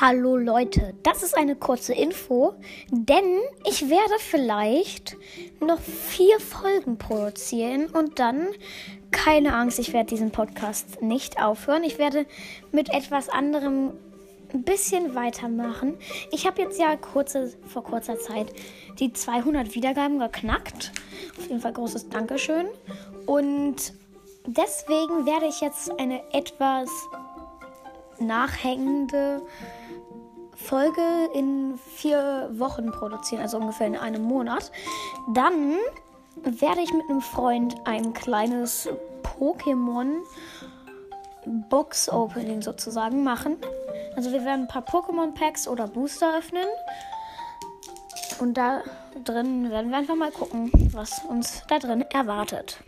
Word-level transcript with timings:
Hallo 0.00 0.36
Leute, 0.36 0.92
das 1.04 1.22
ist 1.22 1.36
eine 1.36 1.54
kurze 1.54 1.94
Info, 1.94 2.54
denn 2.90 3.38
ich 3.64 3.88
werde 3.88 4.14
vielleicht 4.18 5.16
noch 5.60 5.78
vier 5.78 6.40
Folgen 6.40 6.98
produzieren 6.98 7.86
und 7.86 8.18
dann, 8.18 8.48
keine 9.12 9.54
Angst, 9.54 9.78
ich 9.78 9.92
werde 9.92 10.08
diesen 10.08 10.32
Podcast 10.32 11.00
nicht 11.00 11.40
aufhören. 11.40 11.84
Ich 11.84 11.98
werde 11.98 12.26
mit 12.72 12.92
etwas 12.92 13.28
anderem 13.28 13.92
ein 14.52 14.64
bisschen 14.64 15.14
weitermachen. 15.14 15.94
Ich 16.32 16.44
habe 16.44 16.62
jetzt 16.62 16.80
ja 16.80 16.96
kurze, 16.96 17.54
vor 17.68 17.84
kurzer 17.84 18.18
Zeit 18.18 18.48
die 18.98 19.12
200 19.12 19.76
Wiedergaben 19.76 20.18
geknackt. 20.18 20.90
Auf 21.38 21.46
jeden 21.46 21.60
Fall 21.60 21.72
großes 21.72 22.08
Dankeschön. 22.08 22.66
Und 23.26 23.76
deswegen 24.44 25.24
werde 25.24 25.46
ich 25.46 25.60
jetzt 25.60 25.92
eine 26.00 26.20
etwas 26.32 26.90
nachhängende 28.18 29.42
Folge 30.56 31.02
in 31.34 31.78
vier 31.96 32.50
Wochen 32.52 32.90
produzieren, 32.90 33.42
also 33.42 33.58
ungefähr 33.58 33.86
in 33.86 33.96
einem 33.96 34.22
Monat. 34.22 34.70
Dann 35.32 35.76
werde 36.42 36.80
ich 36.80 36.92
mit 36.92 37.08
einem 37.08 37.20
Freund 37.20 37.74
ein 37.84 38.12
kleines 38.12 38.88
Pokémon 39.22 40.16
Box 41.68 42.08
Opening 42.08 42.62
sozusagen 42.62 43.22
machen. 43.22 43.56
Also 44.16 44.32
wir 44.32 44.44
werden 44.44 44.62
ein 44.62 44.68
paar 44.68 44.84
Pokémon 44.84 45.34
Packs 45.34 45.68
oder 45.68 45.86
Booster 45.86 46.38
öffnen. 46.38 46.66
Und 48.40 48.54
da 48.54 48.82
drin 49.24 49.70
werden 49.70 49.90
wir 49.90 49.98
einfach 49.98 50.16
mal 50.16 50.30
gucken, 50.30 50.70
was 50.92 51.22
uns 51.24 51.62
da 51.68 51.78
drin 51.78 52.02
erwartet. 52.12 52.78